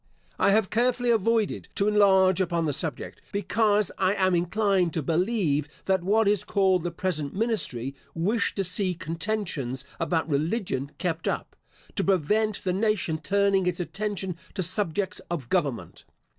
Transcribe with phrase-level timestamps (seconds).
[0.39, 5.69] I have carefully avoided to enlarge upon the subject, because I am inclined to believe
[5.85, 11.55] that what is called the present ministry, wish to see contentions about religion kept up,
[11.95, 16.03] to prevent the nation turning its attention to subjects of government.